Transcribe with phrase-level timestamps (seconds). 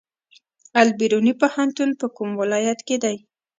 [0.81, 3.15] البیروني پوهنتون په کوم ولایت کې دی؟